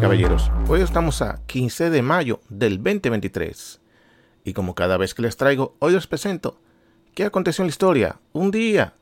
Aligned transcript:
y 0.00 0.02
caballeros. 0.02 0.50
Hoy 0.68 0.80
estamos 0.80 1.20
a 1.20 1.40
15 1.46 1.90
de 1.90 2.02
mayo 2.02 2.40
del 2.48 2.76
2023. 2.82 3.80
Y 4.44 4.52
como 4.52 4.74
cada 4.74 4.96
vez 4.96 5.14
que 5.14 5.22
les 5.22 5.36
traigo, 5.36 5.76
hoy 5.78 5.92
les 5.92 6.06
presento 6.06 6.58
qué 7.14 7.24
aconteció 7.24 7.62
en 7.62 7.66
la 7.66 7.70
historia. 7.70 8.16
Un 8.32 8.50
día 8.50 8.94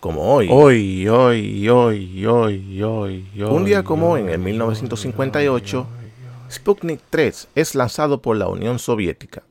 como 0.00 0.34
hoy. 0.34 0.48
Hoy, 0.50 1.06
hoy, 1.08 1.68
hoy, 1.68 2.26
hoy, 2.26 2.82
hoy, 2.82 2.82
hoy. 2.82 3.26
Un 3.42 3.64
día 3.64 3.82
como 3.82 4.12
hoy, 4.12 4.22
en 4.22 4.30
el 4.30 4.38
1958, 4.38 5.86
Sputnik 6.50 7.00
3 7.10 7.48
es 7.54 7.74
lanzado 7.74 8.22
por 8.22 8.36
la 8.36 8.48
Unión 8.48 8.78
Soviética. 8.78 9.42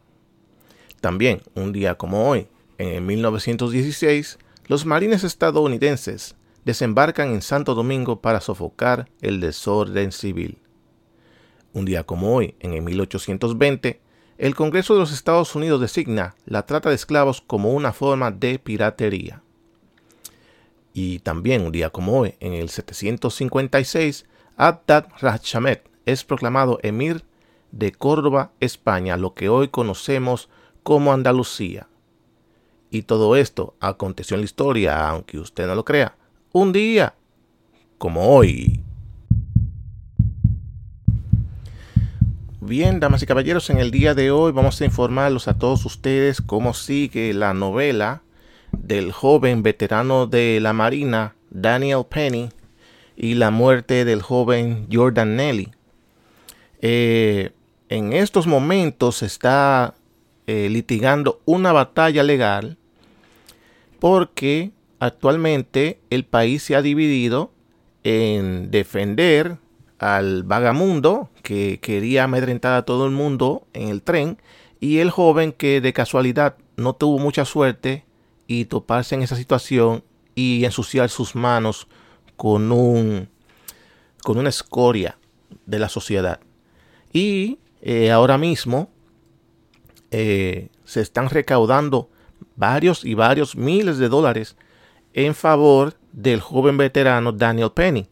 También, 0.99 1.41
un 1.55 1.71
día 1.73 1.95
como 1.95 2.27
hoy, 2.27 2.47
en 2.77 2.89
el 2.89 3.01
1916, 3.01 4.39
los 4.67 4.85
marines 4.85 5.23
estadounidenses 5.23 6.35
desembarcan 6.65 7.29
en 7.31 7.41
Santo 7.41 7.75
Domingo 7.75 8.21
para 8.21 8.41
sofocar 8.41 9.07
el 9.21 9.39
desorden 9.39 10.11
civil. 10.11 10.60
Un 11.73 11.85
día 11.85 12.03
como 12.03 12.35
hoy, 12.35 12.55
en 12.59 12.73
el 12.73 12.81
1820, 12.81 14.01
el 14.37 14.55
Congreso 14.55 14.93
de 14.93 14.99
los 14.99 15.13
Estados 15.13 15.55
Unidos 15.55 15.79
designa 15.79 16.35
la 16.45 16.65
trata 16.65 16.89
de 16.89 16.95
esclavos 16.95 17.41
como 17.41 17.71
una 17.71 17.93
forma 17.93 18.31
de 18.31 18.59
piratería. 18.59 19.41
Y 20.93 21.19
también 21.19 21.61
un 21.61 21.71
día 21.71 21.89
como 21.89 22.19
hoy, 22.19 22.35
en 22.39 22.53
el 22.53 22.69
756, 22.69 24.25
Abdad 24.57 25.07
Rachamet 25.19 25.89
es 26.05 26.23
proclamado 26.25 26.79
emir 26.83 27.23
de 27.71 27.93
Córdoba, 27.93 28.51
España, 28.59 29.15
lo 29.15 29.33
que 29.33 29.47
hoy 29.47 29.69
conocemos 29.69 30.49
como 30.83 31.13
Andalucía. 31.13 31.87
Y 32.89 33.03
todo 33.03 33.37
esto 33.37 33.75
aconteció 33.79 34.35
en 34.35 34.41
la 34.41 34.45
historia, 34.45 35.07
aunque 35.07 35.39
usted 35.39 35.67
no 35.67 35.75
lo 35.75 35.85
crea, 35.85 36.17
un 36.51 36.73
día 36.73 37.15
como 37.97 38.35
hoy. 38.35 38.83
Bien, 42.63 42.99
damas 42.99 43.23
y 43.23 43.25
caballeros, 43.25 43.71
en 43.71 43.79
el 43.79 43.89
día 43.89 44.13
de 44.13 44.29
hoy 44.29 44.51
vamos 44.51 44.79
a 44.79 44.85
informarlos 44.85 45.47
a 45.47 45.57
todos 45.57 45.83
ustedes 45.83 46.41
cómo 46.41 46.75
sigue 46.75 47.33
la 47.33 47.55
novela 47.55 48.21
del 48.71 49.11
joven 49.11 49.63
veterano 49.63 50.27
de 50.27 50.59
la 50.61 50.71
Marina, 50.71 51.33
Daniel 51.49 52.03
Penny, 52.07 52.49
y 53.17 53.33
la 53.33 53.49
muerte 53.49 54.05
del 54.05 54.21
joven 54.21 54.85
Jordan 54.91 55.37
Nelly. 55.37 55.71
Eh, 56.81 57.49
en 57.89 58.13
estos 58.13 58.45
momentos 58.45 59.17
se 59.17 59.25
está 59.25 59.95
eh, 60.45 60.69
litigando 60.69 61.41
una 61.45 61.71
batalla 61.71 62.21
legal 62.21 62.77
porque 63.99 64.69
actualmente 64.99 65.99
el 66.11 66.25
país 66.25 66.61
se 66.61 66.75
ha 66.75 66.83
dividido 66.83 67.51
en 68.03 68.69
defender 68.69 69.57
al 70.01 70.41
vagamundo 70.41 71.29
que 71.43 71.79
quería 71.79 72.23
amedrentar 72.23 72.73
a 72.73 72.85
todo 72.85 73.05
el 73.05 73.11
mundo 73.11 73.67
en 73.73 73.89
el 73.89 74.01
tren 74.01 74.39
y 74.79 74.97
el 74.97 75.11
joven 75.11 75.51
que 75.51 75.79
de 75.79 75.93
casualidad 75.93 76.55
no 76.75 76.93
tuvo 76.93 77.19
mucha 77.19 77.45
suerte 77.45 78.03
y 78.47 78.65
toparse 78.65 79.13
en 79.13 79.21
esa 79.21 79.35
situación 79.35 80.03
y 80.33 80.65
ensuciar 80.65 81.09
sus 81.09 81.35
manos 81.35 81.87
con 82.35 82.71
un 82.71 83.29
con 84.23 84.39
una 84.39 84.49
escoria 84.49 85.19
de 85.67 85.77
la 85.77 85.87
sociedad. 85.87 86.39
Y 87.13 87.59
eh, 87.83 88.09
ahora 88.09 88.39
mismo 88.39 88.89
eh, 90.09 90.69
se 90.83 91.01
están 91.01 91.29
recaudando 91.29 92.09
varios 92.55 93.05
y 93.05 93.13
varios 93.13 93.55
miles 93.55 93.99
de 93.99 94.09
dólares 94.09 94.57
en 95.13 95.35
favor 95.35 95.93
del 96.11 96.39
joven 96.39 96.77
veterano 96.77 97.31
Daniel 97.31 97.71
Penny 97.71 98.07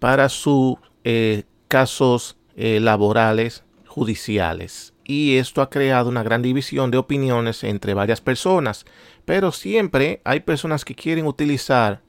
para 0.00 0.28
sus 0.28 0.76
eh, 1.04 1.44
casos 1.68 2.36
laborales 2.56 3.62
judiciales 3.86 4.92
y 5.08 5.38
esto 5.38 5.62
ha 5.62 5.70
creado 5.70 6.10
una 6.10 6.22
gran 6.22 6.42
división 6.42 6.90
de 6.90 6.98
opiniones 6.98 7.64
entre 7.64 7.94
varias 7.94 8.20
personas. 8.20 8.84
Pero 9.24 9.52
siempre 9.52 10.20
hay 10.22 10.40
personas 10.40 10.84
que 10.84 10.94
quieren 10.94 11.26
utilizar 11.26 12.02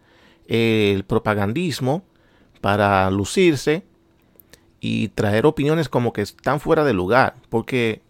el 0.47 1.05
propagandismo 1.05 2.03
para 2.59 3.09
lucirse 3.09 3.85
y 4.81 5.07
traer 5.09 5.45
opiniones 5.45 5.87
como 5.87 6.11
que 6.11 6.21
están 6.21 6.59
fuera 6.59 6.83
de 6.83 6.91
lugar. 6.91 7.35
Porque 7.47 8.01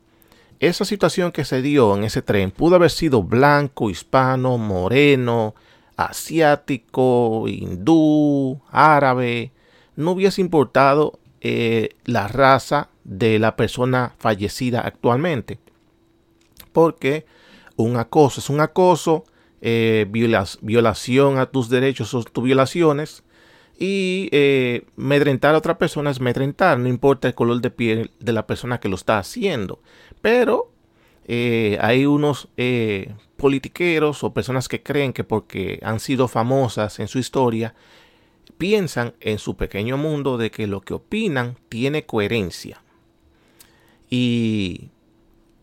esa 0.59 0.85
situación 0.85 1.31
que 1.31 1.45
se 1.45 1.61
dio 1.61 1.95
en 1.95 2.03
ese 2.03 2.23
tren 2.23 2.49
pudo 2.49 2.75
haber 2.75 2.89
sido 2.89 3.21
blanco, 3.21 3.91
hispano, 3.91 4.57
moreno, 4.57 5.53
asiático, 5.97 7.47
hindú, 7.47 8.59
árabe. 8.71 9.51
No 9.99 10.11
hubiese 10.11 10.39
importado 10.39 11.19
eh, 11.41 11.89
la 12.05 12.29
raza 12.29 12.89
de 13.03 13.37
la 13.37 13.57
persona 13.57 14.13
fallecida 14.17 14.79
actualmente. 14.79 15.59
Porque 16.71 17.25
un 17.75 17.97
acoso 17.97 18.39
es 18.39 18.49
un 18.49 18.61
acoso, 18.61 19.25
eh, 19.61 20.05
violación 20.61 21.37
a 21.37 21.47
tus 21.47 21.67
derechos 21.69 22.07
son 22.07 22.23
tus 22.23 22.45
violaciones. 22.45 23.23
Y 23.77 24.29
eh, 24.31 24.85
medrentar 24.95 25.53
a 25.53 25.57
otra 25.57 25.77
persona 25.77 26.11
es 26.11 26.21
medrentar, 26.21 26.79
no 26.79 26.87
importa 26.87 27.27
el 27.27 27.35
color 27.35 27.59
de 27.59 27.69
piel 27.69 28.11
de 28.21 28.31
la 28.31 28.47
persona 28.47 28.79
que 28.79 28.87
lo 28.87 28.95
está 28.95 29.17
haciendo. 29.17 29.81
Pero 30.21 30.71
eh, 31.25 31.77
hay 31.81 32.05
unos 32.05 32.47
politiqueros 33.35 34.23
o 34.23 34.33
personas 34.33 34.69
que 34.69 34.81
creen 34.81 35.11
que 35.11 35.25
porque 35.25 35.81
han 35.83 35.99
sido 35.99 36.29
famosas 36.29 36.99
en 36.99 37.09
su 37.09 37.19
historia, 37.19 37.75
piensan 38.59 39.13
en 39.21 39.39
su 39.39 39.55
pequeño 39.55 39.97
mundo 39.97 40.37
de 40.37 40.51
que 40.51 40.67
lo 40.67 40.81
que 40.81 40.93
opinan 40.93 41.55
tiene 41.69 42.05
coherencia. 42.05 42.83
Y 44.09 44.89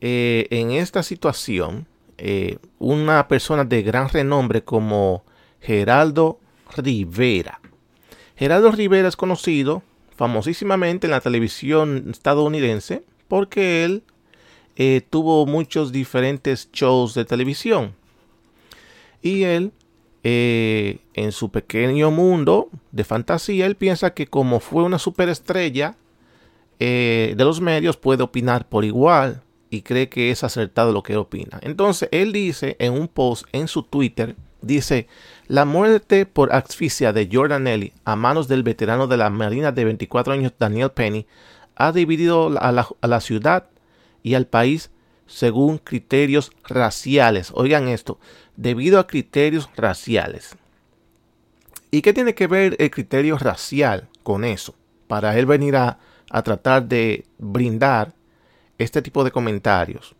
eh, 0.01 0.49
en 0.51 0.71
esta 0.71 1.03
situación, 1.03 1.87
eh, 2.17 2.57
una 2.79 3.29
persona 3.29 3.65
de 3.65 3.83
gran 3.83 4.09
renombre 4.09 4.65
como 4.65 5.25
Geraldo 5.61 6.41
Rivera. 6.75 7.61
Geraldo 8.35 8.73
Rivera 8.73 9.09
es 9.09 9.17
conocido 9.17 9.83
famosísimamente 10.17 11.07
en 11.07 11.11
la 11.11 11.21
televisión 11.21 12.09
estadounidense 12.11 13.03
porque 13.29 13.85
él 13.85 14.05
eh, 14.77 15.03
tuvo 15.11 15.45
muchos 15.45 15.93
diferentes 15.93 16.71
shows 16.73 17.13
de 17.13 17.27
televisión. 17.27 17.95
Y 19.21 19.43
él, 19.43 19.73
en 20.29 21.33
su 21.33 21.51
pequeño 21.51 22.11
mundo 22.11 22.69
de 22.91 23.05
fantasía, 23.05 23.67
él 23.67 23.77
piensa 23.77 24.15
que 24.15 24.27
como 24.27 24.61
fue 24.61 24.83
una 24.83 24.99
superestrella, 24.99 25.97
eh, 26.79 27.35
de 27.37 27.45
los 27.45 27.61
medios 27.61 27.97
puede 27.97 28.23
opinar 28.23 28.69
por 28.69 28.85
igual 28.85 29.43
y 29.71 29.83
cree 29.83 30.09
que 30.09 30.31
es 30.31 30.45
acertado 30.45 30.93
lo 30.93 31.03
que 31.03 31.17
opina. 31.17 31.59
Entonces, 31.63 32.09
él 32.13 32.33
dice 32.33 32.77
en 32.79 32.93
un 32.93 33.09
post 33.09 33.47
en 33.53 33.69
su 33.69 33.83
Twitter, 33.85 34.37
dice, 34.63 35.07
la 35.47 35.65
muerte 35.65 36.27
por 36.27 36.53
asfixia 36.53 37.13
de 37.13 37.29
Jordan 37.33 37.67
Ellie 37.67 37.93
a 38.05 38.17
manos 38.17 38.49
del 38.49 38.63
veterano 38.63 39.07
de 39.07 39.17
la 39.17 39.31
Marina 39.31 39.73
de 39.73 39.85
24 39.85 40.33
años 40.33 40.53
Daniel 40.59 40.91
Penny 40.91 41.27
ha 41.77 41.93
dividido 41.93 42.53
a 42.59 42.73
la 42.73 43.21
ciudad 43.21 43.69
y 44.23 44.35
al 44.35 44.47
país 44.47 44.91
según 45.27 45.79
criterios 45.79 46.53
raciales. 46.65 47.53
Oigan 47.55 47.89
esto, 47.89 48.19
debido 48.57 48.99
a 48.99 49.07
criterios 49.07 49.69
raciales. 49.77 50.57
¿Y 51.91 52.03
qué 52.03 52.13
tiene 52.13 52.35
que 52.35 52.47
ver 52.47 52.77
el 52.79 52.91
criterio 52.91 53.39
racial 53.39 54.09
con 54.23 54.45
eso? 54.45 54.75
Para 55.07 55.39
él 55.39 55.47
venir 55.47 55.77
a, 55.77 55.99
tratar 56.45 56.87
de 56.87 57.25
brindar 57.39 58.13
este 58.79 59.01
tipo 59.01 59.25
de 59.25 59.31
comentarios, 59.31 60.15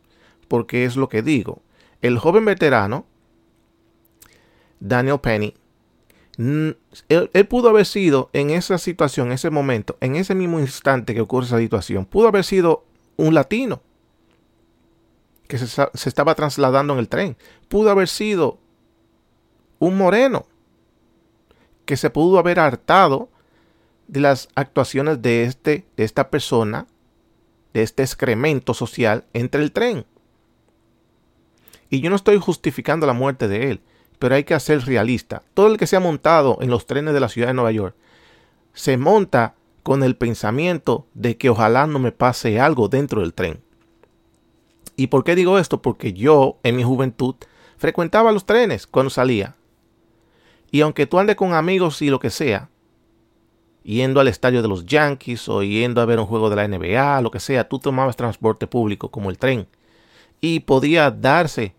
porque 0.49 0.85
es 0.85 0.97
lo 0.97 1.09
que 1.09 1.23
digo. 1.23 1.63
El 2.01 2.19
joven 2.19 2.45
veterano, 2.45 3.05
Daniel 4.79 5.19
Penny, 5.21 5.55
él, 6.39 7.47
pudo 7.49 7.71
haber 7.71 7.87
sido 7.87 8.31
en 8.33 8.51
esa 8.51 8.79
situación, 8.79 9.29
en 9.29 9.33
ese 9.35 9.51
momento, 9.51 9.97
en 10.01 10.17
ese 10.17 10.35
mismo 10.35 10.61
instante 10.61 11.15
que 11.15 11.21
ocurre 11.21 11.47
esa 11.47 11.59
situación, 11.59 12.07
pudo 12.07 12.29
haber 12.29 12.45
sido 12.45 12.85
un 13.17 13.35
latino 13.35 13.83
que 15.47 15.59
se, 15.59 15.67
se 15.67 16.09
estaba 16.09 16.35
trasladando 16.35 16.95
en 16.95 16.99
el 16.99 17.09
tren, 17.09 17.37
pudo 17.69 17.91
haber 17.91 18.09
sido 18.09 18.59
un 19.79 19.97
moreno 19.97 20.47
que 21.85 21.97
se 21.97 22.11
pudo 22.11 22.39
haber 22.39 22.61
hartado 22.61 23.31
de 24.09 24.21
las 24.21 24.49
actuaciones 24.55 25.23
de, 25.23 25.45
este, 25.45 25.87
de 25.97 26.05
esta 26.05 26.31
persona, 26.31 26.87
de 27.73 27.83
este 27.83 28.03
excremento 28.03 28.75
social 28.75 29.25
entre 29.33 29.63
el 29.63 29.73
tren. 29.73 30.05
Y 31.89 32.01
yo 32.01 32.11
no 32.11 32.17
estoy 32.17 32.39
justificando 32.39 33.07
la 33.07 33.13
muerte 33.13 33.49
de 33.49 33.71
él, 33.71 33.81
pero 34.19 34.35
hay 34.35 34.45
que 34.45 34.59
ser 34.59 34.85
realista. 34.85 35.43
Todo 35.55 35.69
el 35.69 35.79
que 35.79 35.87
se 35.87 35.97
ha 35.97 36.01
montado 36.01 36.59
en 36.61 36.71
los 36.71 36.87
trenes 36.87 37.15
de 37.15 37.21
la 37.21 37.29
ciudad 37.29 37.49
de 37.49 37.55
Nueva 37.55 37.73
York 37.73 37.95
se 38.73 38.97
monta 38.97 39.55
con 39.83 40.03
el 40.03 40.17
pensamiento 40.17 41.07
de 41.15 41.37
que 41.37 41.49
ojalá 41.49 41.87
no 41.87 41.99
me 41.99 42.13
pase 42.13 42.61
algo 42.61 42.89
dentro 42.89 43.21
del 43.21 43.35
tren. 43.35 43.63
¿Y 44.97 45.09
por 45.09 45.25
qué 45.25 45.35
digo 45.35 45.59
esto? 45.59 45.83
Porque 45.83 46.13
yo 46.13 46.59
en 46.63 46.77
mi 46.77 46.83
juventud 46.83 47.37
frecuentaba 47.77 48.33
los 48.33 48.47
trenes 48.47 48.87
cuando 48.87 49.11
salía. 49.11 49.55
Y 50.71 50.81
aunque 50.81 51.07
tú 51.07 51.19
andes 51.19 51.37
con 51.37 51.55
amigos 51.55 52.01
y 52.03 52.11
lo 52.11 52.19
que 52.19 52.31
sea, 52.31 52.71
yendo 53.83 54.21
al 54.21 54.29
estadio 54.29 54.63
de 54.63 54.69
los 54.69 54.85
Yankees 54.85 55.49
o 55.49 55.63
yendo 55.63 56.01
a 56.01 56.07
ver 56.07 56.19
un 56.19 56.27
juego 56.27 56.51
de 56.51 56.57
la 56.57 56.67
NBA, 56.67 57.21
lo 57.21 57.31
que 57.31 57.41
sea, 57.41 57.69
tú 57.69 57.79
tomabas 57.79 58.17
transporte 58.17 58.67
público 58.67 59.11
como 59.11 59.31
el 59.31 59.39
tren. 59.39 59.69
Y 60.41 60.61
podía 60.61 61.11
darse 61.11 61.75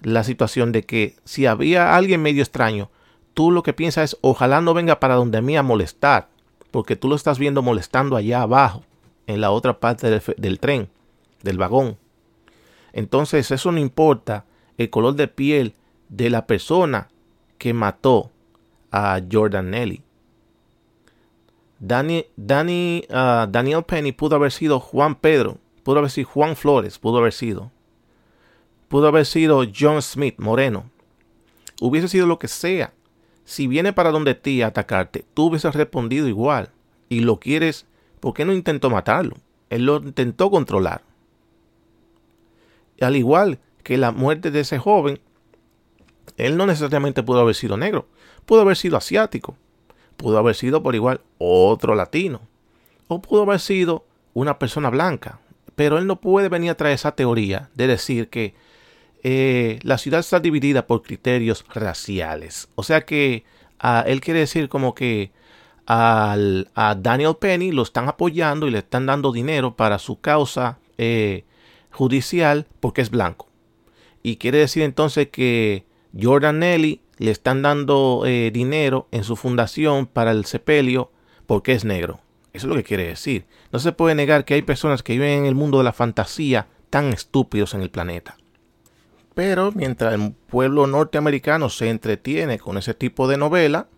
la 0.00 0.24
situación 0.24 0.72
de 0.72 0.82
que 0.82 1.16
si 1.24 1.46
había 1.46 1.94
alguien 1.94 2.22
medio 2.22 2.42
extraño, 2.42 2.90
tú 3.34 3.50
lo 3.50 3.62
que 3.62 3.72
piensas 3.72 4.12
es 4.12 4.18
ojalá 4.22 4.60
no 4.60 4.74
venga 4.74 4.98
para 4.98 5.14
donde 5.14 5.38
a 5.38 5.42
mí 5.42 5.56
a 5.56 5.62
molestar, 5.62 6.28
porque 6.70 6.96
tú 6.96 7.08
lo 7.08 7.14
estás 7.14 7.38
viendo 7.38 7.62
molestando 7.62 8.16
allá 8.16 8.42
abajo, 8.42 8.82
en 9.26 9.40
la 9.40 9.50
otra 9.50 9.78
parte 9.78 10.10
del, 10.10 10.22
del 10.36 10.58
tren, 10.58 10.88
del 11.42 11.58
vagón. 11.58 11.96
Entonces 12.92 13.50
eso 13.50 13.72
no 13.72 13.78
importa 13.78 14.44
el 14.78 14.90
color 14.90 15.14
de 15.14 15.28
piel 15.28 15.74
de 16.08 16.30
la 16.30 16.46
persona 16.46 17.08
que 17.58 17.72
mató 17.72 18.30
a 18.90 19.20
Jordan 19.30 19.70
Nelly. 19.70 20.02
Danny, 21.78 22.26
uh, 23.08 23.50
Daniel 23.50 23.82
Penny 23.82 24.12
pudo 24.12 24.36
haber 24.36 24.52
sido 24.52 24.78
Juan 24.78 25.16
Pedro, 25.16 25.58
pudo 25.82 25.98
haber 25.98 26.10
sido 26.10 26.28
Juan 26.28 26.54
Flores, 26.54 26.98
pudo 26.98 27.18
haber 27.18 27.32
sido. 27.32 27.72
Pudo 28.88 29.08
haber 29.08 29.26
sido 29.26 29.64
John 29.76 30.00
Smith, 30.00 30.36
Moreno. 30.38 30.90
Hubiese 31.80 32.08
sido 32.08 32.26
lo 32.26 32.38
que 32.38 32.46
sea. 32.46 32.92
Si 33.44 33.66
viene 33.66 33.92
para 33.92 34.12
donde 34.12 34.34
ti 34.34 34.62
a 34.62 34.68
atacarte, 34.68 35.24
tú 35.34 35.46
hubieses 35.46 35.74
respondido 35.74 36.28
igual. 36.28 36.70
Y 37.08 37.20
lo 37.20 37.40
quieres, 37.40 37.86
¿por 38.20 38.34
qué 38.34 38.44
no 38.44 38.52
intentó 38.52 38.88
matarlo? 38.88 39.36
Él 39.68 39.86
lo 39.86 39.96
intentó 39.96 40.50
controlar. 40.50 41.02
Al 43.04 43.16
igual 43.16 43.58
que 43.82 43.98
la 43.98 44.12
muerte 44.12 44.50
de 44.50 44.60
ese 44.60 44.78
joven, 44.78 45.20
él 46.36 46.56
no 46.56 46.66
necesariamente 46.66 47.22
pudo 47.22 47.40
haber 47.40 47.54
sido 47.54 47.76
negro, 47.76 48.08
pudo 48.46 48.62
haber 48.62 48.76
sido 48.76 48.96
asiático, 48.96 49.56
pudo 50.16 50.38
haber 50.38 50.54
sido 50.54 50.82
por 50.82 50.94
igual 50.94 51.20
otro 51.38 51.94
latino, 51.94 52.40
o 53.08 53.20
pudo 53.20 53.42
haber 53.42 53.60
sido 53.60 54.04
una 54.34 54.58
persona 54.58 54.90
blanca, 54.90 55.40
pero 55.76 55.98
él 55.98 56.06
no 56.06 56.20
puede 56.20 56.48
venir 56.48 56.70
a 56.70 56.76
traer 56.76 56.94
esa 56.94 57.14
teoría 57.14 57.70
de 57.74 57.86
decir 57.86 58.28
que 58.28 58.54
eh, 59.22 59.78
la 59.82 59.98
ciudad 59.98 60.20
está 60.20 60.40
dividida 60.40 60.86
por 60.86 61.02
criterios 61.02 61.64
raciales. 61.72 62.68
O 62.74 62.82
sea 62.82 63.02
que 63.02 63.44
él 64.06 64.20
quiere 64.20 64.40
decir 64.40 64.68
como 64.68 64.94
que 64.94 65.32
al, 65.86 66.68
a 66.74 66.94
Daniel 66.94 67.36
Penny 67.38 67.72
lo 67.72 67.82
están 67.82 68.08
apoyando 68.08 68.66
y 68.66 68.70
le 68.70 68.78
están 68.78 69.06
dando 69.06 69.32
dinero 69.32 69.74
para 69.76 69.98
su 69.98 70.20
causa 70.20 70.78
eh, 70.98 71.44
judicial 71.92 72.66
porque 72.80 73.02
es 73.02 73.10
blanco. 73.10 73.48
Y 74.22 74.36
quiere 74.36 74.58
decir 74.58 74.82
entonces 74.82 75.28
que 75.28 75.86
Jordan 76.20 76.60
Nelly 76.60 77.00
le 77.18 77.30
están 77.30 77.62
dando 77.62 78.24
eh, 78.26 78.50
dinero 78.52 79.08
en 79.10 79.24
su 79.24 79.36
fundación 79.36 80.06
para 80.06 80.30
el 80.30 80.44
sepelio 80.44 81.10
porque 81.46 81.72
es 81.72 81.84
negro. 81.84 82.20
Eso 82.52 82.66
es 82.66 82.70
lo 82.70 82.76
que 82.76 82.84
quiere 82.84 83.06
decir. 83.06 83.46
No 83.72 83.78
se 83.78 83.92
puede 83.92 84.14
negar 84.14 84.44
que 84.44 84.54
hay 84.54 84.62
personas 84.62 85.02
que 85.02 85.14
viven 85.14 85.40
en 85.40 85.46
el 85.46 85.54
mundo 85.54 85.78
de 85.78 85.84
la 85.84 85.92
fantasía 85.92 86.68
tan 86.90 87.12
estúpidos 87.12 87.74
en 87.74 87.80
el 87.80 87.90
planeta. 87.90 88.36
Pero 89.34 89.72
mientras 89.72 90.12
el 90.12 90.32
pueblo 90.32 90.86
norteamericano 90.86 91.70
se 91.70 91.88
entretiene 91.88 92.58
con 92.58 92.76
ese 92.76 92.92
tipo 92.92 93.26
de 93.28 93.38
novela, 93.38 93.88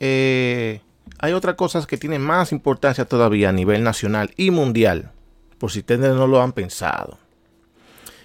eh, 0.00 0.82
hay 1.18 1.32
otras 1.32 1.54
cosas 1.54 1.86
que 1.86 1.96
tienen 1.96 2.20
más 2.20 2.52
importancia 2.52 3.06
todavía 3.06 3.48
a 3.48 3.52
nivel 3.52 3.82
nacional 3.82 4.30
y 4.36 4.50
mundial, 4.50 5.12
por 5.58 5.70
si 5.70 5.80
ustedes 5.80 6.14
no 6.14 6.26
lo 6.26 6.40
han 6.40 6.52
pensado. 6.52 7.18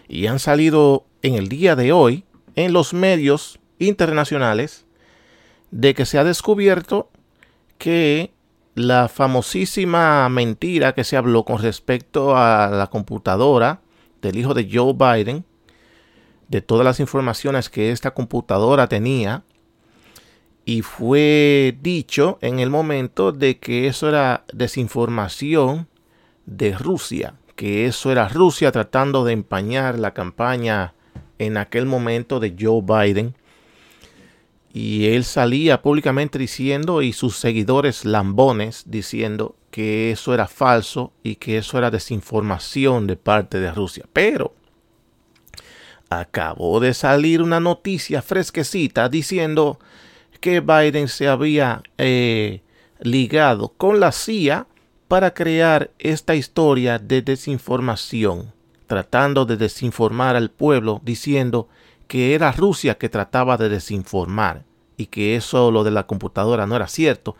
Y 0.07 0.27
han 0.27 0.39
salido 0.39 1.06
en 1.21 1.35
el 1.35 1.50
día 1.50 1.75
de 1.75 1.91
hoy 1.91 2.25
en 2.56 2.74
los 2.74 2.94
medios 2.94 3.59
internacionales 3.80 4.85
de 5.71 5.94
que 5.94 6.06
se 6.06 6.19
ha 6.19 6.24
descubierto 6.24 7.09
que 7.77 8.31
la 8.75 9.07
famosísima 9.07 10.27
mentira 10.30 10.94
que 10.94 11.03
se 11.03 11.18
habló 11.18 11.44
con 11.45 11.59
respecto 11.62 12.35
a 12.35 12.69
la 12.69 12.88
computadora 12.88 13.81
del 14.21 14.38
hijo 14.38 14.53
de 14.53 14.69
Joe 14.71 14.94
Biden, 14.94 15.45
de 16.47 16.62
todas 16.62 16.85
las 16.85 17.00
informaciones 17.00 17.69
que 17.69 17.91
esta 17.91 18.12
computadora 18.12 18.88
tenía, 18.88 19.44
y 20.65 20.81
fue 20.81 21.77
dicho 21.81 22.38
en 22.41 22.59
el 22.59 22.69
momento 22.69 23.31
de 23.31 23.59
que 23.59 23.88
eso 23.88 24.07
era 24.07 24.45
desinformación 24.53 25.88
de 26.45 26.78
Rusia, 26.78 27.36
que 27.56 27.86
eso 27.86 28.12
era 28.12 28.30
Rusia 28.30 28.72
tratando 28.72 29.24
de 29.24 29.34
empañar 29.34 30.00
la 30.00 30.13
campaña 30.13 30.94
en 31.40 31.57
aquel 31.57 31.86
momento 31.86 32.40
de 32.40 32.56
Joe 32.60 32.81
Biden. 32.81 33.36
Y 34.74 35.07
él 35.07 35.24
salía 35.24 35.81
públicamente 35.81 36.40
diciendo, 36.40 37.01
y 37.01 37.13
sus 37.13 37.38
seguidores 37.38 38.06
lambones 38.06 38.86
diciendo 38.88 39.56
que 39.69 40.12
eso 40.12 40.34
era 40.34 40.48
falso 40.48 41.13
y 41.24 41.36
que 41.36 41.57
eso 41.57 41.78
era 41.78 41.92
desinformación 41.92 43.07
de 43.07 43.16
parte 43.16 43.60
de 43.60 43.72
Rusia. 43.72 44.06
Pero 44.12 44.54
acabó 46.10 46.80
de 46.80 46.94
salir 46.94 47.42
una 47.42 47.60
noticia 47.60 48.22
fresquecita 48.22 49.10
diciendo 49.10 49.80
que 50.40 50.60
Biden 50.60 51.07
se 51.07 51.28
había 51.28 51.81
eh, 51.98 52.62
ligado 53.00 53.69
con 53.69 54.00
la 54.00 54.12
CIA 54.12 54.68
para 55.13 55.36
crear 55.36 55.92
esta 56.00 56.33
historia 56.33 56.98
de 56.98 57.21
desinformación 57.21 58.51
tratando 58.88 59.45
de 59.45 59.57
desinformar 59.57 60.36
al 60.36 60.50
pueblo, 60.50 61.01
diciendo 61.04 61.69
que 62.07 62.33
era 62.33 62.51
Rusia 62.51 62.98
que 62.98 63.10
trataba 63.10 63.56
de 63.57 63.69
desinformar 63.69 64.63
y 64.98 65.06
que 65.06 65.36
eso 65.36 65.69
lo 65.69 65.83
de 65.83 65.92
la 65.92 66.07
computadora 66.07 66.65
no 66.65 66.75
era 66.75 66.88
cierto. 66.88 67.36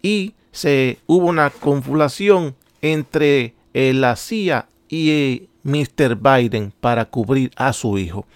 Y 0.00 0.34
se 0.52 1.00
hubo 1.08 1.26
una 1.26 1.50
confulación 1.50 2.54
entre 2.82 3.56
eh, 3.74 3.92
la 3.94 4.14
CIA 4.14 4.68
y 4.88 5.10
eh, 5.10 5.48
Mr. 5.64 6.14
Biden 6.14 6.72
para 6.80 7.06
cubrir 7.06 7.50
a 7.56 7.72
su 7.72 7.98
hijo. 7.98 8.26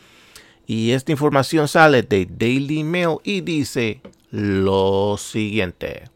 Y 0.67 0.90
esta 0.90 1.12
información 1.12 1.69
sale 1.69 2.02
de 2.02 2.26
Daily 2.28 2.82
Mail 2.82 3.19
y 3.23 3.43
dice 3.43 4.00
lo 4.32 5.17
siguiente. 5.19 6.11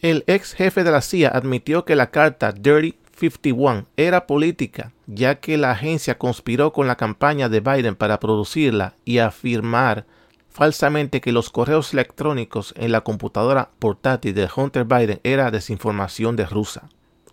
El 0.00 0.24
ex 0.26 0.54
jefe 0.54 0.82
de 0.82 0.90
la 0.90 1.02
CIA 1.02 1.28
admitió 1.28 1.84
que 1.84 1.94
la 1.94 2.10
carta 2.10 2.52
Dirty 2.52 2.96
51 3.18 3.86
era 3.98 4.26
política, 4.26 4.92
ya 5.06 5.40
que 5.40 5.58
la 5.58 5.72
agencia 5.72 6.16
conspiró 6.16 6.72
con 6.72 6.86
la 6.86 6.96
campaña 6.96 7.50
de 7.50 7.60
Biden 7.60 7.96
para 7.96 8.18
producirla 8.18 8.94
y 9.04 9.18
afirmar 9.18 10.06
falsamente 10.48 11.20
que 11.20 11.32
los 11.32 11.50
correos 11.50 11.92
electrónicos 11.92 12.72
en 12.78 12.92
la 12.92 13.02
computadora 13.02 13.70
portátil 13.78 14.34
de 14.34 14.48
Hunter 14.54 14.84
Biden 14.84 15.20
era 15.22 15.50
desinformación 15.50 16.34
de, 16.34 16.46
Rusia. 16.46 16.84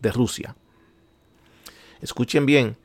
De 0.01 0.11
Rusia. 0.11 0.55
Escuchen 2.01 2.45
bien, 2.45 2.75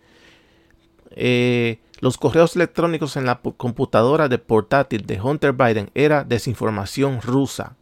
eh, 1.11 1.81
los 1.99 2.19
correos 2.19 2.55
electrónicos 2.55 3.17
en 3.17 3.27
la 3.27 3.41
computadora 3.41 4.29
de 4.29 4.39
portátil 4.39 5.07
de 5.07 5.21
Hunter 5.21 5.53
Biden 5.53 5.91
era 5.95 6.23
desinformación 6.23 7.21
rusa. 7.21 7.77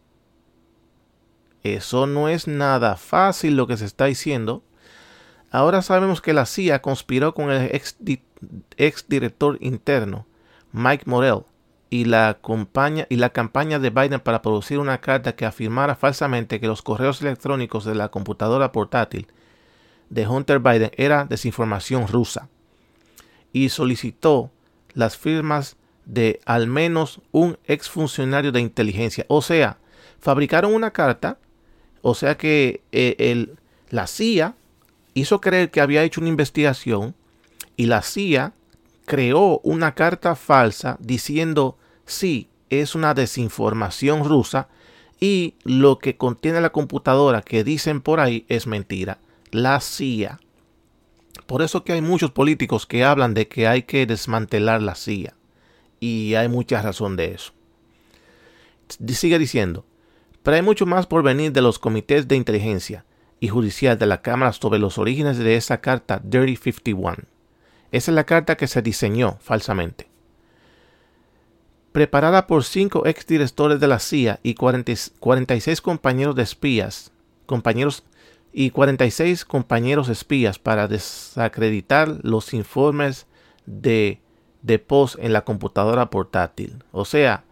Eso 1.63 2.07
no 2.07 2.29
es 2.29 2.47
nada 2.47 2.95
fácil 2.95 3.55
lo 3.55 3.67
que 3.67 3.77
se 3.77 3.85
está 3.85 4.05
diciendo 4.05 4.63
Ahora 5.51 5.81
sabemos 5.81 6.21
que 6.21 6.31
la 6.31 6.45
CIA 6.45 6.81
conspiró 6.81 7.33
con 7.33 7.51
el 7.51 7.69
ex, 8.77 9.05
director 9.09 9.57
interno, 9.59 10.25
Mike 10.71 11.03
Morell, 11.05 11.43
y 11.89 12.05
la, 12.05 12.39
y 13.09 13.15
la 13.17 13.29
campaña 13.31 13.77
de 13.77 13.89
Biden 13.89 14.21
para 14.21 14.41
producir 14.41 14.79
una 14.79 15.01
carta 15.01 15.35
que 15.35 15.45
afirmara 15.45 15.95
falsamente 15.95 16.61
que 16.61 16.67
los 16.67 16.81
correos 16.81 17.21
electrónicos 17.21 17.83
de 17.83 17.95
la 17.95 18.07
computadora 18.07 18.71
portátil 18.71 19.27
de 20.09 20.25
Hunter 20.25 20.59
Biden 20.59 20.91
era 20.95 21.25
desinformación 21.25 22.07
rusa 22.07 22.47
y 23.51 23.67
solicitó 23.67 24.51
las 24.93 25.17
firmas 25.17 25.75
de 26.05 26.39
al 26.45 26.67
menos 26.67 27.19
un 27.31 27.57
exfuncionario 27.65 28.53
de 28.53 28.61
inteligencia. 28.61 29.25
O 29.27 29.41
sea, 29.41 29.79
fabricaron 30.21 30.73
una 30.73 30.91
carta, 30.91 31.39
o 32.01 32.15
sea 32.15 32.37
que 32.37 32.81
eh, 32.91 33.15
el, 33.19 33.57
la 33.89 34.07
CIA 34.07 34.55
hizo 35.13 35.41
creer 35.41 35.71
que 35.71 35.81
había 35.81 36.03
hecho 36.03 36.21
una 36.21 36.29
investigación 36.29 37.15
y 37.77 37.85
la 37.85 38.01
CIA 38.01 38.53
creó 39.05 39.59
una 39.63 39.93
carta 39.93 40.35
falsa 40.35 40.97
diciendo 40.99 41.77
sí, 42.05 42.49
es 42.69 42.95
una 42.95 43.13
desinformación 43.13 44.23
rusa 44.23 44.69
y 45.19 45.53
lo 45.63 45.99
que 45.99 46.17
contiene 46.17 46.61
la 46.61 46.71
computadora 46.71 47.41
que 47.43 47.63
dicen 47.63 48.01
por 48.01 48.19
ahí 48.19 48.45
es 48.49 48.65
mentira. 48.65 49.19
La 49.51 49.79
CIA. 49.79 50.39
Por 51.45 51.61
eso 51.61 51.83
que 51.83 51.93
hay 51.93 52.01
muchos 52.01 52.31
políticos 52.31 52.87
que 52.87 53.03
hablan 53.03 53.35
de 53.35 53.47
que 53.47 53.67
hay 53.67 53.83
que 53.83 54.05
desmantelar 54.07 54.81
la 54.81 54.95
CIA. 54.95 55.35
Y 55.99 56.33
hay 56.33 56.47
mucha 56.47 56.81
razón 56.81 57.17
de 57.17 57.33
eso. 57.35 57.53
Sigue 59.07 59.37
diciendo, 59.37 59.85
pero 60.43 60.55
hay 60.55 60.61
mucho 60.61 60.85
más 60.85 61.07
por 61.07 61.23
venir 61.23 61.51
de 61.51 61.61
los 61.61 61.79
comités 61.79 62.27
de 62.27 62.35
inteligencia 62.35 63.05
y 63.39 63.47
judicial 63.47 63.97
de 63.97 64.05
la 64.05 64.21
Cámara 64.21 64.53
sobre 64.53 64.79
los 64.79 64.97
orígenes 64.97 65.37
de 65.37 65.55
esa 65.55 65.81
carta 65.81 66.21
Dirty 66.23 66.55
51. 66.55 67.17
Esa 67.91 68.11
es 68.11 68.15
la 68.15 68.23
carta 68.23 68.55
que 68.55 68.67
se 68.67 68.81
diseñó 68.81 69.37
falsamente. 69.41 70.09
preparada 71.91 72.47
por 72.47 72.63
cinco 72.63 73.05
exdirectores 73.05 73.81
de 73.81 73.87
la 73.87 73.99
CIA 73.99 74.39
y 74.43 74.53
46 74.53 75.81
compañeros 75.81 76.35
de 76.35 76.43
espías, 76.43 77.11
compañeros 77.45 78.05
y 78.53 78.69
46 78.69 79.43
compañeros 79.43 80.07
espías 80.07 80.57
para 80.57 80.87
desacreditar 80.87 82.19
los 82.23 82.53
informes 82.53 83.27
de, 83.65 84.21
de 84.61 84.79
post 84.79 85.17
en 85.19 85.33
la 85.33 85.43
computadora 85.43 86.09
portátil. 86.09 86.83
O 86.93 87.03
sea, 87.03 87.43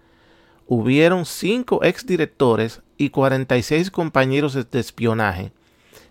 hubieron 0.71 1.25
cinco 1.25 1.83
exdirectores 1.83 2.83
y 2.95 3.09
46 3.09 3.89
compañeros 3.89 4.53
de 4.53 4.79
espionaje 4.79 5.51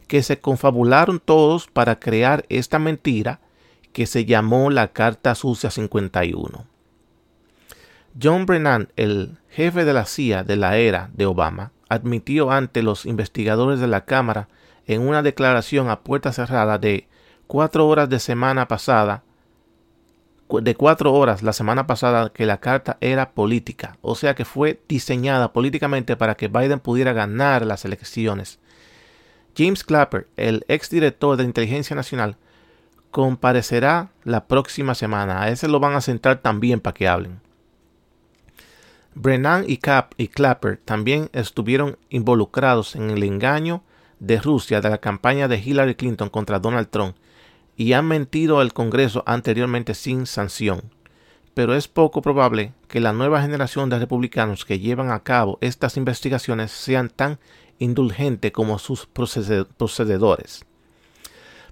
que 0.09 0.21
se 0.25 0.41
confabularon 0.41 1.21
todos 1.21 1.69
para 1.69 2.00
crear 2.00 2.45
esta 2.49 2.81
mentira 2.81 3.38
que 3.93 4.05
se 4.07 4.25
llamó 4.25 4.71
la 4.71 4.88
Carta 4.88 5.37
Sucia 5.37 5.71
51. 5.71 6.67
John 8.21 8.47
Brennan, 8.47 8.88
el 8.97 9.38
jefe 9.49 9.85
de 9.85 9.93
la 9.93 10.07
CIA 10.07 10.43
de 10.43 10.57
la 10.57 10.77
era 10.77 11.09
de 11.15 11.27
Obama, 11.27 11.71
admitió 11.88 12.50
ante 12.50 12.83
los 12.83 13.07
investigadores 13.07 13.79
de 13.79 13.87
la 13.87 14.07
Cámara 14.07 14.49
en 14.88 15.07
una 15.07 15.23
declaración 15.23 15.88
a 15.88 16.00
puerta 16.00 16.33
cerrada 16.33 16.79
de 16.79 17.07
cuatro 17.47 17.87
horas 17.87 18.09
de 18.09 18.19
semana 18.19 18.67
pasada, 18.67 19.23
de 20.50 20.75
cuatro 20.75 21.12
horas 21.12 21.43
la 21.43 21.52
semana 21.52 21.87
pasada 21.87 22.31
que 22.33 22.47
la 22.47 22.59
carta 22.59 22.97
era 23.00 23.33
política, 23.33 23.99
o 24.00 24.14
sea 24.14 24.35
que 24.35 24.45
fue 24.45 24.81
diseñada 24.88 25.52
políticamente 25.52 26.17
para 26.17 26.37
que 26.37 26.49
Biden 26.49 26.81
pudiera 26.81 27.12
ganar 27.12 27.67
las 27.67 27.85
elecciones. 27.85 28.59
James 29.57 29.85
Clapper, 29.85 30.28
el 30.37 30.64
exdirector 30.69 31.37
de 31.37 31.45
Inteligencia 31.45 31.97
Nacional, 31.97 32.37
comparecerá 33.11 34.11
la 34.25 34.47
próxima 34.47 34.95
semana. 34.95 35.43
A 35.43 35.50
ese 35.50 35.69
lo 35.69 35.81
van 35.81 35.95
a 35.95 36.00
sentar 36.00 36.38
también 36.38 36.81
para 36.81 36.95
que 36.95 37.09
hablen. 37.09 37.40
Brennan 39.14 39.64
y, 39.67 39.78
Cap 39.78 40.12
y 40.17 40.28
Clapper 40.28 40.78
también 40.85 41.28
estuvieron 41.33 41.99
involucrados 42.09 42.95
en 42.95 43.11
el 43.11 43.25
engaño 43.25 43.83
de 44.21 44.40
Rusia 44.40 44.81
de 44.81 44.90
la 44.90 44.99
campaña 44.99 45.49
de 45.49 45.59
Hillary 45.59 45.97
Clinton 45.97 46.28
contra 46.28 46.61
Donald 46.61 46.88
Trump 46.88 47.17
y 47.78 47.92
han 47.92 48.06
mentido 48.06 48.58
al 48.58 48.75
Congreso 48.75 49.23
anteriormente 49.25 49.94
sin 49.94 50.26
sanción. 50.26 50.82
Pero 51.54 51.75
es 51.75 51.87
poco 51.87 52.20
probable 52.23 52.75
que 52.88 52.99
la 52.99 53.12
nueva 53.12 53.40
generación 53.40 53.88
de 53.88 54.00
republicanos 54.00 54.64
que 54.64 54.80
llevan 54.80 55.12
a 55.12 55.23
cabo 55.23 55.58
estas 55.61 55.97
investigaciones 55.97 56.73
sean 56.73 57.08
tan 57.08 57.38
indulgentes 57.78 58.50
como 58.50 58.80
sus 58.80 59.06
procededores. 59.06 60.64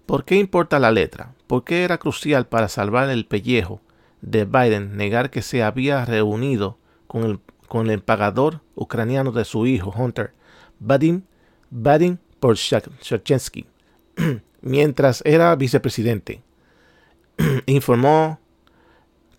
¿Por 0.07 0.25
qué 0.25 0.37
importa 0.37 0.79
la 0.79 0.93
letra? 0.93 1.35
¿Por 1.49 1.65
qué 1.65 1.83
era 1.83 1.99
crucial 1.99 2.47
para 2.47 2.69
salvar 2.69 3.11
el 3.11 3.27
pellejo 3.27 3.81
de 4.21 4.45
Biden 4.45 4.97
negar 4.97 5.31
que 5.31 5.43
se 5.43 5.65
había 5.65 6.05
reunido 6.05 6.79
con 7.09 7.25
el, 7.25 7.41
con 7.67 7.91
el 7.91 8.01
pagador 8.01 8.61
ucraniano 8.77 9.33
de 9.33 9.45
su 9.45 9.67
hijo, 9.67 9.93
Hunter, 9.97 10.35
Vadim, 10.79 11.23
Vadim 11.71 12.19
por 12.39 12.57
mientras 14.61 15.23
era 15.25 15.55
vicepresidente. 15.57 16.43
informó, 17.67 18.41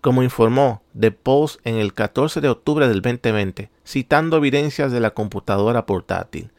como 0.00 0.22
informó 0.22 0.82
The 0.98 1.10
Post 1.10 1.60
en 1.64 1.76
el 1.76 1.94
14 1.94 2.40
de 2.40 2.48
octubre 2.48 2.88
del 2.88 3.02
2020, 3.02 3.70
citando 3.84 4.36
evidencias 4.36 4.92
de 4.92 5.00
la 5.00 5.10
computadora 5.10 5.86
portátil. 5.86 6.50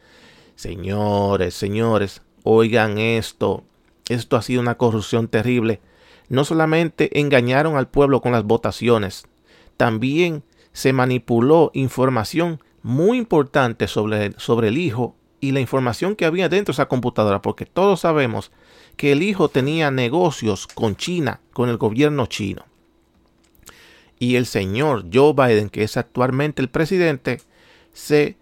Señores, 0.56 1.54
señores, 1.54 2.22
oigan 2.42 2.98
esto. 2.98 3.64
Esto 4.08 4.36
ha 4.36 4.42
sido 4.42 4.60
una 4.60 4.76
corrupción 4.76 5.28
terrible. 5.28 5.80
No 6.28 6.44
solamente 6.44 7.18
engañaron 7.18 7.76
al 7.76 7.88
pueblo 7.88 8.20
con 8.20 8.32
las 8.32 8.44
votaciones, 8.44 9.26
también 9.76 10.44
se 10.72 10.92
manipuló 10.92 11.70
información 11.74 12.60
muy 12.82 13.18
importante 13.18 13.88
sobre, 13.88 14.32
sobre 14.38 14.68
el 14.68 14.78
hijo 14.78 15.16
y 15.40 15.52
la 15.52 15.60
información 15.60 16.16
que 16.16 16.26
había 16.26 16.48
dentro 16.48 16.72
de 16.72 16.76
esa 16.76 16.88
computadora, 16.88 17.42
porque 17.42 17.66
todos 17.66 18.00
sabemos 18.00 18.50
que 18.96 19.12
el 19.12 19.22
hijo 19.22 19.48
tenía 19.48 19.90
negocios 19.90 20.66
con 20.66 20.96
China, 20.96 21.40
con 21.52 21.68
el 21.68 21.78
gobierno 21.78 22.26
chino. 22.26 22.64
Y 24.18 24.36
el 24.36 24.44
señor 24.44 25.06
Joe 25.12 25.32
Biden, 25.32 25.70
que 25.70 25.82
es 25.82 25.96
actualmente 25.96 26.60
el 26.60 26.68
presidente, 26.68 27.40
se 27.92 28.36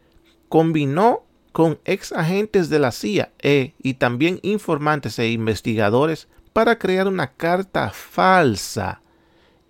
combinó 0.49 1.23
con 1.52 1.78
ex 1.85 2.12
agentes 2.12 2.69
de 2.69 2.78
la 2.78 2.93
CIA 2.93 3.33
e, 3.40 3.75
y 3.83 3.95
también 3.95 4.40
informantes 4.43 5.19
e 5.19 5.28
investigadores 5.28 6.28
para 6.52 6.78
crear 6.78 7.07
una 7.07 7.33
carta 7.33 7.90
falsa 7.90 9.02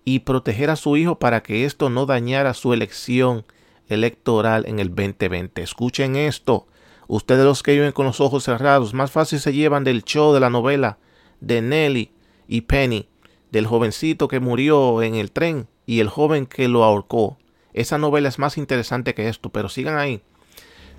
y 0.05 0.19
proteger 0.19 0.71
a 0.71 0.75
su 0.75 0.97
hijo 0.97 1.19
para 1.19 1.43
que 1.43 1.65
esto 1.65 1.89
no 1.89 2.05
dañara 2.05 2.55
su 2.55 2.73
elección 2.73 3.45
electoral 3.87 4.65
en 4.67 4.79
el 4.79 4.89
2020. 4.89 5.61
Escuchen 5.61 6.15
esto. 6.15 6.67
Ustedes 7.11 7.43
los 7.43 7.63
que 7.63 7.71
viven 7.71 7.91
con 7.91 8.05
los 8.05 8.21
ojos 8.21 8.43
cerrados, 8.43 8.93
más 8.93 9.09
fácil 9.09 9.39
se 9.39 9.51
llevan 9.51 9.83
del 9.83 10.03
show 10.03 10.31
de 10.31 10.39
la 10.39 10.51
novela 10.51 10.99
de 11.39 11.59
Nelly 11.59 12.11
y 12.47 12.61
Penny, 12.61 13.09
del 13.51 13.65
jovencito 13.65 14.27
que 14.27 14.39
murió 14.39 15.01
en 15.01 15.15
el 15.15 15.31
tren 15.31 15.67
y 15.87 16.01
el 16.01 16.07
joven 16.07 16.45
que 16.45 16.67
lo 16.67 16.83
ahorcó. 16.83 17.39
Esa 17.73 17.97
novela 17.97 18.29
es 18.29 18.37
más 18.37 18.59
interesante 18.59 19.15
que 19.15 19.27
esto, 19.27 19.49
pero 19.49 19.69
sigan 19.69 19.97
ahí. 19.97 20.21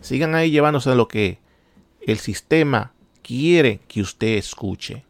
Sigan 0.00 0.34
ahí 0.34 0.50
llevándose 0.50 0.92
lo 0.96 1.06
que 1.06 1.38
el 2.00 2.18
sistema 2.18 2.92
quiere 3.22 3.78
que 3.86 4.02
usted 4.02 4.36
escuche. 4.36 5.04